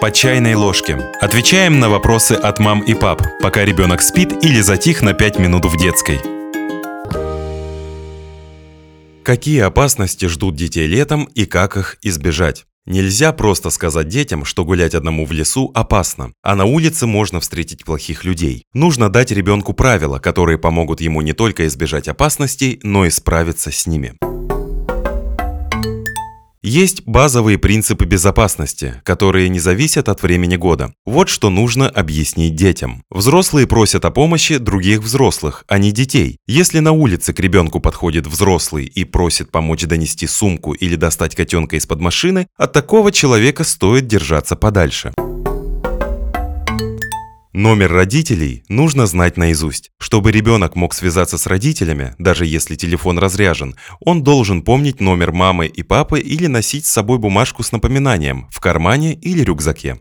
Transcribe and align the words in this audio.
По 0.00 0.10
чайной 0.10 0.54
ложке. 0.54 0.96
Отвечаем 1.20 1.78
на 1.78 1.90
вопросы 1.90 2.32
от 2.32 2.58
мам 2.58 2.80
и 2.80 2.94
пап, 2.94 3.22
пока 3.42 3.66
ребенок 3.66 4.00
спит 4.00 4.32
или 4.42 4.62
затих 4.62 5.02
на 5.02 5.12
5 5.12 5.38
минут 5.38 5.66
в 5.66 5.76
детской. 5.76 6.18
Какие 9.22 9.60
опасности 9.60 10.24
ждут 10.24 10.56
детей 10.56 10.86
летом 10.86 11.24
и 11.34 11.44
как 11.44 11.76
их 11.76 11.98
избежать? 12.00 12.64
Нельзя 12.86 13.32
просто 13.34 13.68
сказать 13.68 14.08
детям, 14.08 14.46
что 14.46 14.64
гулять 14.64 14.94
одному 14.94 15.26
в 15.26 15.32
лесу 15.32 15.70
опасно, 15.74 16.32
а 16.42 16.56
на 16.56 16.64
улице 16.64 17.06
можно 17.06 17.38
встретить 17.40 17.84
плохих 17.84 18.24
людей. 18.24 18.64
Нужно 18.72 19.10
дать 19.10 19.30
ребенку 19.30 19.74
правила, 19.74 20.18
которые 20.18 20.56
помогут 20.56 21.02
ему 21.02 21.20
не 21.20 21.34
только 21.34 21.66
избежать 21.66 22.08
опасностей, 22.08 22.80
но 22.82 23.04
и 23.04 23.10
справиться 23.10 23.70
с 23.70 23.86
ними. 23.86 24.14
Есть 26.62 27.04
базовые 27.06 27.56
принципы 27.56 28.04
безопасности, 28.04 29.00
которые 29.02 29.48
не 29.48 29.58
зависят 29.58 30.10
от 30.10 30.22
времени 30.22 30.56
года. 30.56 30.92
Вот 31.06 31.30
что 31.30 31.48
нужно 31.48 31.88
объяснить 31.88 32.54
детям. 32.54 33.02
Взрослые 33.10 33.66
просят 33.66 34.04
о 34.04 34.10
помощи 34.10 34.58
других 34.58 35.00
взрослых, 35.00 35.64
а 35.68 35.78
не 35.78 35.90
детей. 35.90 36.36
Если 36.46 36.80
на 36.80 36.92
улице 36.92 37.32
к 37.32 37.40
ребенку 37.40 37.80
подходит 37.80 38.26
взрослый 38.26 38.84
и 38.84 39.04
просит 39.04 39.50
помочь 39.50 39.84
донести 39.84 40.26
сумку 40.26 40.74
или 40.74 40.96
достать 40.96 41.34
котенка 41.34 41.76
из-под 41.76 42.02
машины, 42.02 42.46
от 42.58 42.74
такого 42.74 43.10
человека 43.10 43.64
стоит 43.64 44.06
держаться 44.06 44.54
подальше. 44.54 45.14
Номер 47.52 47.90
родителей 47.90 48.62
нужно 48.68 49.06
знать 49.06 49.36
наизусть. 49.36 49.90
Чтобы 49.98 50.30
ребенок 50.30 50.76
мог 50.76 50.94
связаться 50.94 51.36
с 51.36 51.48
родителями, 51.48 52.14
даже 52.16 52.46
если 52.46 52.76
телефон 52.76 53.18
разряжен, 53.18 53.74
он 53.98 54.22
должен 54.22 54.62
помнить 54.62 55.00
номер 55.00 55.32
мамы 55.32 55.66
и 55.66 55.82
папы 55.82 56.20
или 56.20 56.46
носить 56.46 56.86
с 56.86 56.90
собой 56.90 57.18
бумажку 57.18 57.64
с 57.64 57.72
напоминанием 57.72 58.48
в 58.52 58.60
кармане 58.60 59.14
или 59.14 59.42
рюкзаке. 59.42 59.98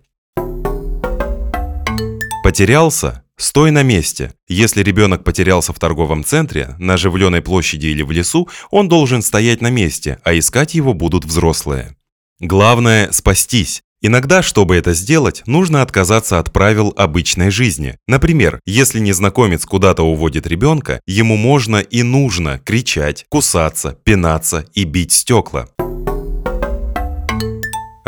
Потерялся? 2.43 3.23
Стой 3.35 3.71
на 3.71 3.81
месте. 3.81 4.33
Если 4.47 4.83
ребенок 4.83 5.23
потерялся 5.23 5.73
в 5.73 5.79
торговом 5.79 6.23
центре, 6.23 6.75
на 6.77 6.95
оживленной 6.95 7.41
площади 7.41 7.87
или 7.87 8.03
в 8.03 8.11
лесу, 8.11 8.47
он 8.69 8.89
должен 8.89 9.23
стоять 9.23 9.61
на 9.61 9.71
месте, 9.71 10.19
а 10.23 10.37
искать 10.37 10.75
его 10.75 10.93
будут 10.93 11.25
взрослые. 11.25 11.95
Главное– 12.39 13.11
спастись. 13.11 13.81
Иногда, 14.01 14.41
чтобы 14.41 14.77
это 14.77 14.93
сделать, 14.93 15.43
нужно 15.45 15.81
отказаться 15.81 16.39
от 16.39 16.53
правил 16.53 16.93
обычной 16.95 17.51
жизни. 17.51 17.97
Например, 18.07 18.61
если 18.65 18.99
незнакомец 18.99 19.65
куда-то 19.65 20.03
уводит 20.03 20.47
ребенка, 20.47 21.01
ему 21.05 21.35
можно 21.35 21.77
и 21.77 22.01
нужно 22.03 22.59
кричать, 22.59 23.25
кусаться, 23.27 23.97
пинаться 24.03 24.65
и 24.73 24.85
бить 24.85 25.11
стекла. 25.11 25.67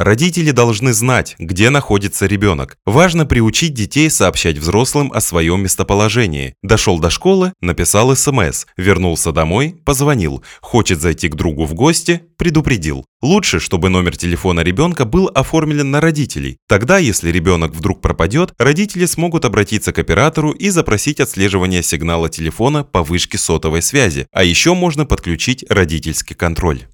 Родители 0.03 0.49
должны 0.49 0.93
знать, 0.93 1.35
где 1.37 1.69
находится 1.69 2.25
ребенок. 2.25 2.75
Важно 2.87 3.27
приучить 3.27 3.75
детей 3.75 4.09
сообщать 4.09 4.57
взрослым 4.57 5.11
о 5.13 5.21
своем 5.21 5.61
местоположении. 5.61 6.55
Дошел 6.63 6.97
до 6.97 7.11
школы, 7.11 7.53
написал 7.61 8.15
СМС, 8.15 8.65
вернулся 8.77 9.31
домой, 9.31 9.75
позвонил, 9.85 10.43
хочет 10.59 10.99
зайти 10.99 11.29
к 11.29 11.35
другу 11.35 11.65
в 11.65 11.75
гости, 11.75 12.23
предупредил. 12.35 13.05
Лучше, 13.21 13.59
чтобы 13.59 13.89
номер 13.89 14.17
телефона 14.17 14.61
ребенка 14.61 15.05
был 15.05 15.29
оформлен 15.35 15.91
на 15.91 16.01
родителей. 16.01 16.57
Тогда, 16.67 16.97
если 16.97 17.29
ребенок 17.29 17.75
вдруг 17.75 18.01
пропадет, 18.01 18.53
родители 18.57 19.05
смогут 19.05 19.45
обратиться 19.45 19.93
к 19.93 19.99
оператору 19.99 20.49
и 20.49 20.69
запросить 20.69 21.19
отслеживание 21.19 21.83
сигнала 21.83 22.27
телефона 22.27 22.83
по 22.83 23.03
вышке 23.03 23.37
сотовой 23.37 23.83
связи. 23.83 24.25
А 24.31 24.43
еще 24.43 24.73
можно 24.73 25.05
подключить 25.05 25.63
родительский 25.69 26.35
контроль. 26.35 26.87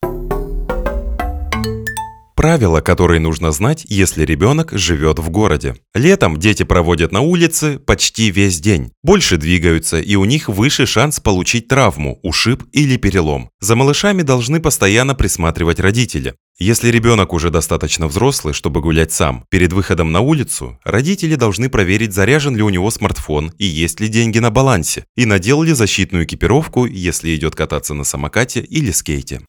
Правила, 2.38 2.82
которые 2.82 3.20
нужно 3.20 3.52
знать, 3.52 3.84
если 3.90 4.24
ребенок 4.24 4.72
живет 4.72 5.18
в 5.18 5.32
городе. 5.32 5.76
Летом 5.96 6.38
дети 6.38 6.62
проводят 6.62 7.12
на 7.12 7.22
улице 7.22 7.80
почти 7.80 8.30
весь 8.30 8.60
день. 8.60 8.92
Больше 9.02 9.38
двигаются, 9.38 10.00
и 10.00 10.16
у 10.16 10.24
них 10.24 10.48
выше 10.48 10.86
шанс 10.86 11.20
получить 11.20 11.68
травму, 11.68 12.20
ушиб 12.22 12.64
или 12.74 12.96
перелом. 12.98 13.50
За 13.60 13.76
малышами 13.76 14.22
должны 14.22 14.60
постоянно 14.60 15.16
присматривать 15.16 15.80
родители. 15.80 16.36
Если 16.60 16.90
ребенок 16.90 17.34
уже 17.34 17.50
достаточно 17.50 18.06
взрослый, 18.06 18.54
чтобы 18.54 18.82
гулять 18.82 19.12
сам, 19.12 19.44
перед 19.50 19.74
выходом 19.74 20.12
на 20.12 20.20
улицу 20.20 20.80
родители 20.84 21.34
должны 21.34 21.70
проверить, 21.70 22.14
заряжен 22.14 22.56
ли 22.56 22.62
у 22.62 22.70
него 22.70 22.92
смартфон 22.92 23.52
и 23.58 23.66
есть 23.66 24.00
ли 24.00 24.10
деньги 24.10 24.38
на 24.38 24.52
балансе, 24.52 25.06
и 25.16 25.26
надел 25.26 25.64
ли 25.64 25.74
защитную 25.74 26.26
экипировку, 26.26 26.86
если 26.86 27.36
идет 27.36 27.56
кататься 27.56 27.96
на 27.96 28.04
самокате 28.04 28.60
или 28.60 28.92
скейте. 28.92 29.42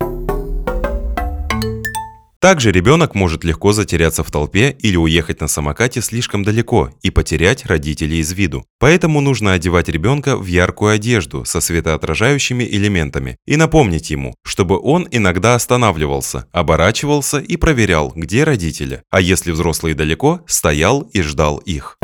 Также 2.41 2.71
ребенок 2.71 3.17
может 3.17 3.43
легко 3.43 3.73
затеряться 3.73 4.23
в 4.23 4.31
толпе 4.31 4.71
или 4.79 4.97
уехать 4.97 5.41
на 5.41 5.49
самокате 5.49 6.01
слишком 6.01 6.45
далеко 6.45 6.91
и 7.03 7.11
потерять 7.11 7.67
родителей 7.67 8.21
из 8.21 8.33
виду. 8.33 8.65
Поэтому 8.79 9.21
нужно 9.21 9.55
одевать 9.55 9.89
ребенка 9.89 10.37
в 10.37 10.47
яркую 10.47 10.93
одежду 10.93 11.45
со 11.45 11.61
светоотражающими 11.61 12.63
элементами 12.63 13.39
и 13.45 13.57
напомнить 13.57 14.11
ему, 14.11 14.35
чтобы 14.45 14.79
он 14.81 15.09
иногда 15.11 15.57
останавливался, 15.57 16.47
оборачивался 16.53 17.39
и 17.39 17.57
проверял, 17.57 18.13
где 18.15 18.45
родители, 18.45 19.03
а 19.11 19.21
если 19.21 19.51
взрослые 19.51 19.97
далеко, 19.97 20.41
стоял 20.47 21.03
и 21.13 21.23
ждал 21.23 21.59
их. 21.59 21.99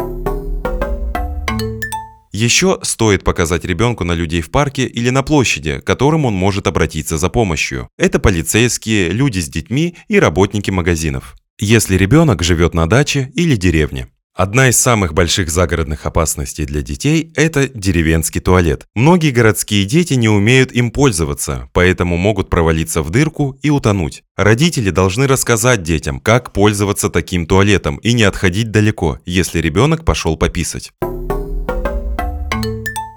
Еще 2.34 2.80
стоит 2.82 3.22
показать 3.22 3.64
ребенку 3.64 4.02
на 4.02 4.10
людей 4.10 4.40
в 4.40 4.50
парке 4.50 4.86
или 4.86 5.10
на 5.10 5.22
площади, 5.22 5.78
к 5.78 5.84
которым 5.84 6.24
он 6.24 6.34
может 6.34 6.66
обратиться 6.66 7.16
за 7.16 7.28
помощью. 7.28 7.88
Это 7.96 8.18
полицейские, 8.18 9.10
люди 9.10 9.38
с 9.38 9.48
детьми 9.48 9.94
и 10.08 10.18
работники 10.18 10.72
магазинов. 10.72 11.36
Если 11.60 11.96
ребенок 11.96 12.42
живет 12.42 12.74
на 12.74 12.88
даче 12.88 13.30
или 13.36 13.54
деревне. 13.54 14.08
Одна 14.34 14.68
из 14.68 14.80
самых 14.80 15.14
больших 15.14 15.48
загородных 15.48 16.06
опасностей 16.06 16.64
для 16.64 16.82
детей– 16.82 17.32
это 17.36 17.68
деревенский 17.68 18.40
туалет. 18.40 18.86
Многие 18.96 19.30
городские 19.30 19.84
дети 19.84 20.14
не 20.14 20.28
умеют 20.28 20.72
им 20.72 20.90
пользоваться, 20.90 21.70
поэтому 21.72 22.16
могут 22.16 22.50
провалиться 22.50 23.02
в 23.02 23.10
дырку 23.10 23.56
и 23.62 23.70
утонуть. 23.70 24.24
Родители 24.36 24.90
должны 24.90 25.28
рассказать 25.28 25.84
детям, 25.84 26.18
как 26.18 26.52
пользоваться 26.52 27.10
таким 27.10 27.46
туалетом 27.46 27.98
и 27.98 28.12
не 28.12 28.24
отходить 28.24 28.72
далеко, 28.72 29.20
если 29.24 29.60
ребенок 29.60 30.04
пошел 30.04 30.36
пописать. 30.36 30.90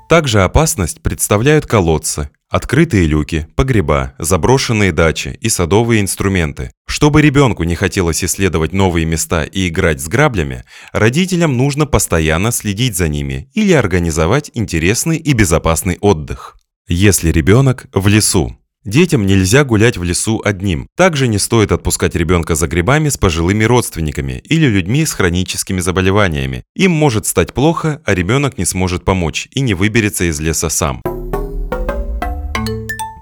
Также 0.08 0.44
опасность 0.44 1.02
представляют 1.02 1.66
колодцы, 1.66 2.30
открытые 2.50 3.08
люки, 3.08 3.46
погреба, 3.56 4.14
заброшенные 4.20 4.94
дачи 4.94 5.38
и 5.42 5.50
садовые 5.50 6.00
инструменты. 6.00 6.72
Чтобы 6.88 7.22
ребенку 7.22 7.64
не 7.64 7.76
хотелось 7.76 8.24
исследовать 8.24 8.72
новые 8.72 9.06
места 9.06 9.44
и 9.44 9.68
играть 9.68 10.00
с 10.00 10.08
граблями, 10.08 10.64
родителям 10.94 11.58
нужно 11.58 11.86
постоянно 11.86 12.52
следить 12.54 12.96
за 12.96 13.10
ними 13.10 13.50
или 13.54 13.74
организовать 13.74 14.50
интересный 14.54 15.18
и 15.18 15.34
безопасный 15.34 15.98
отдых. 16.00 16.58
Если 16.88 17.30
ребенок 17.30 17.88
в 17.92 18.08
лесу, 18.08 18.58
Детям 18.88 19.26
нельзя 19.26 19.66
гулять 19.66 19.98
в 19.98 20.04
лесу 20.04 20.42
одним. 20.46 20.88
Также 20.96 21.28
не 21.28 21.40
стоит 21.40 21.74
отпускать 21.74 22.16
ребенка 22.16 22.56
за 22.56 22.68
грибами 22.68 23.10
с 23.10 23.18
пожилыми 23.18 23.66
родственниками 23.66 24.42
или 24.46 24.66
людьми 24.66 25.06
с 25.06 25.12
хроническими 25.12 25.82
заболеваниями. 25.82 26.64
Им 26.74 26.92
может 26.92 27.26
стать 27.26 27.54
плохо, 27.54 28.02
а 28.06 28.16
ребенок 28.16 28.58
не 28.58 28.64
сможет 28.64 29.04
помочь 29.04 29.50
и 29.52 29.60
не 29.60 29.74
выберется 29.74 30.24
из 30.24 30.40
леса 30.40 30.70
сам. 30.70 31.02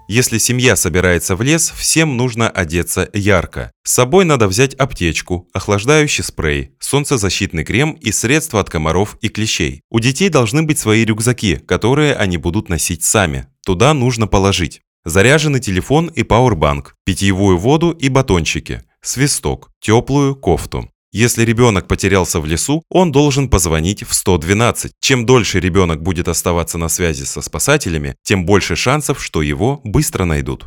Если 0.07 0.37
семья 0.37 0.75
собирается 0.75 1.35
в 1.35 1.41
лес, 1.41 1.73
всем 1.75 2.15
нужно 2.15 2.47
одеться 2.47 3.09
ярко. 3.11 3.71
С 3.83 3.93
собой 3.93 4.23
надо 4.23 4.47
взять 4.47 4.75
аптечку, 4.75 5.49
охлаждающий 5.51 6.23
спрей, 6.23 6.73
солнцезащитный 6.79 7.63
крем 7.63 7.93
и 7.93 8.11
средства 8.11 8.59
от 8.59 8.69
комаров 8.69 9.17
и 9.21 9.29
клещей. 9.29 9.81
У 9.89 9.99
детей 9.99 10.29
должны 10.29 10.61
быть 10.61 10.77
свои 10.77 11.03
рюкзаки, 11.05 11.55
которые 11.55 12.13
они 12.13 12.37
будут 12.37 12.69
носить 12.69 13.03
сами. 13.03 13.47
Туда 13.65 13.95
нужно 13.95 14.27
положить 14.27 14.83
Заряженный 15.05 15.59
телефон 15.59 16.07
и 16.07 16.23
пауэрбанк, 16.23 16.95
питьевую 17.05 17.59
воду 17.59 17.91
и 17.91 18.09
батончики, 18.09 18.81
свисток, 19.01 19.69
теплую 19.79 20.35
кофту. 20.35 20.89
Если 21.12 21.45
ребенок 21.45 21.88
потерялся 21.88 22.39
в 22.39 22.47
лесу, 22.47 22.81
он 22.89 23.12
должен 23.12 23.47
позвонить 23.47 24.01
в 24.01 24.15
112. 24.15 24.94
Чем 25.00 25.27
дольше 25.27 25.59
ребенок 25.59 26.01
будет 26.01 26.27
оставаться 26.27 26.80
на 26.80 26.89
связи 26.89 27.24
со 27.24 27.41
спасателями, 27.41 28.15
тем 28.24 28.47
больше 28.47 28.75
шансов, 28.75 29.24
что 29.24 29.44
его 29.44 29.80
быстро 29.83 30.25
найдут. 30.25 30.65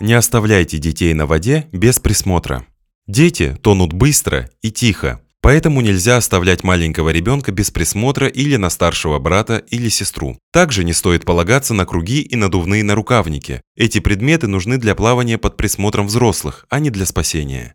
Не 0.00 0.14
оставляйте 0.14 0.78
детей 0.78 1.12
на 1.12 1.26
воде 1.26 1.68
без 1.72 2.00
присмотра. 2.00 2.64
Дети 3.06 3.54
тонут 3.62 3.92
быстро 3.92 4.48
и 4.62 4.70
тихо, 4.70 5.20
Поэтому 5.40 5.80
нельзя 5.80 6.16
оставлять 6.16 6.64
маленького 6.64 7.10
ребенка 7.10 7.52
без 7.52 7.70
присмотра 7.70 8.26
или 8.26 8.56
на 8.56 8.70
старшего 8.70 9.18
брата 9.18 9.62
или 9.70 9.88
сестру. 9.88 10.38
Также 10.52 10.84
не 10.84 10.92
стоит 10.92 11.24
полагаться 11.24 11.74
на 11.74 11.86
круги 11.86 12.20
и 12.20 12.36
надувные 12.36 12.82
нарукавники. 12.82 13.62
Эти 13.76 14.00
предметы 14.00 14.48
нужны 14.48 14.78
для 14.78 14.94
плавания 14.94 15.38
под 15.38 15.56
присмотром 15.56 16.08
взрослых, 16.08 16.66
а 16.68 16.80
не 16.80 16.90
для 16.90 17.06
спасения. 17.06 17.74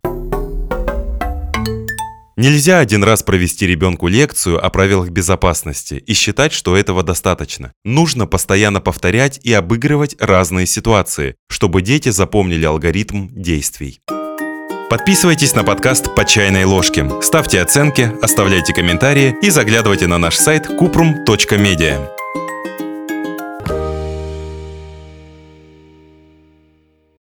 Нельзя 2.36 2.80
один 2.80 3.04
раз 3.04 3.22
провести 3.22 3.64
ребенку 3.64 4.08
лекцию 4.08 4.64
о 4.64 4.68
правилах 4.68 5.10
безопасности 5.10 5.94
и 5.94 6.14
считать, 6.14 6.52
что 6.52 6.76
этого 6.76 7.04
достаточно. 7.04 7.72
Нужно 7.84 8.26
постоянно 8.26 8.80
повторять 8.80 9.38
и 9.44 9.52
обыгрывать 9.52 10.16
разные 10.18 10.66
ситуации, 10.66 11.36
чтобы 11.48 11.80
дети 11.80 12.08
запомнили 12.08 12.64
алгоритм 12.64 13.28
действий. 13.30 14.00
Подписывайтесь 14.94 15.56
на 15.56 15.64
подкаст 15.64 16.14
«По 16.14 16.24
чайной 16.24 16.62
ложке», 16.62 17.04
ставьте 17.20 17.60
оценки, 17.60 18.12
оставляйте 18.22 18.72
комментарии 18.72 19.34
и 19.42 19.50
заглядывайте 19.50 20.06
на 20.06 20.18
наш 20.18 20.36
сайт 20.36 20.68
kuprum.media. 20.68 22.13